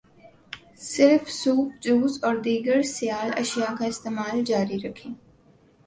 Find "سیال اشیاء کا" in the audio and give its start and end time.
2.81-3.85